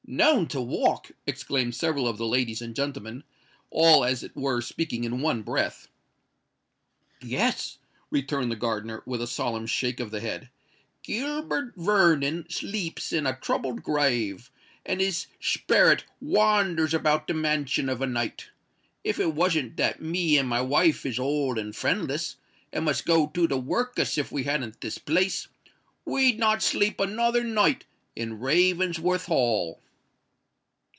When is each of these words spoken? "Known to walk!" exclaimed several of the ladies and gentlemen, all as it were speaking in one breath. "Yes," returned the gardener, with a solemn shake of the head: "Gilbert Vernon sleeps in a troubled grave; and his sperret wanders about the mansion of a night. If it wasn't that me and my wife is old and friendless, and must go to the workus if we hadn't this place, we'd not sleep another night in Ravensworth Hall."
"Known 0.13 0.47
to 0.47 0.59
walk!" 0.59 1.11
exclaimed 1.25 1.73
several 1.73 2.05
of 2.05 2.17
the 2.17 2.27
ladies 2.27 2.61
and 2.61 2.75
gentlemen, 2.75 3.23
all 3.69 4.03
as 4.03 4.23
it 4.23 4.35
were 4.35 4.59
speaking 4.59 5.05
in 5.05 5.21
one 5.21 5.41
breath. 5.41 5.87
"Yes," 7.21 7.77
returned 8.09 8.51
the 8.51 8.57
gardener, 8.57 9.03
with 9.05 9.21
a 9.21 9.27
solemn 9.27 9.65
shake 9.67 10.01
of 10.01 10.11
the 10.11 10.19
head: 10.19 10.49
"Gilbert 11.01 11.75
Vernon 11.77 12.45
sleeps 12.49 13.13
in 13.13 13.25
a 13.25 13.37
troubled 13.39 13.83
grave; 13.83 14.51
and 14.85 14.99
his 14.99 15.27
sperret 15.39 16.03
wanders 16.19 16.93
about 16.93 17.25
the 17.27 17.33
mansion 17.33 17.87
of 17.87 18.01
a 18.01 18.07
night. 18.07 18.49
If 19.05 19.17
it 19.17 19.33
wasn't 19.33 19.77
that 19.77 20.01
me 20.01 20.37
and 20.37 20.49
my 20.49 20.59
wife 20.61 21.05
is 21.05 21.19
old 21.19 21.57
and 21.57 21.73
friendless, 21.73 22.35
and 22.73 22.83
must 22.83 23.05
go 23.05 23.27
to 23.27 23.47
the 23.47 23.57
workus 23.57 24.17
if 24.17 24.29
we 24.29 24.43
hadn't 24.43 24.81
this 24.81 24.97
place, 24.97 25.47
we'd 26.03 26.37
not 26.37 26.61
sleep 26.61 26.99
another 26.99 27.45
night 27.45 27.85
in 28.13 28.39
Ravensworth 28.41 29.27
Hall." 29.27 29.79